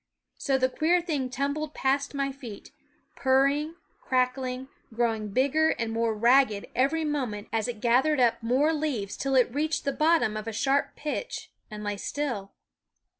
[0.39, 2.71] So the queer thing tumbled past my feet,
[3.15, 8.53] purring, crackling, growing bigger and more ragged every moment as it gathered up THE WOODS
[8.53, 12.49] H more leaves, till it reached the bottom of a sharp pitch and lay still.